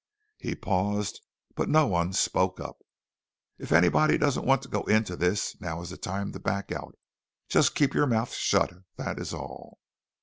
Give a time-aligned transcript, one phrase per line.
[0.39, 1.21] He paused,
[1.53, 2.79] but no one spoke up.
[3.59, 6.97] "If anybody doesn't want to go into this, now is the time to back out.
[7.49, 9.77] Just keep your mouths shut, that is all."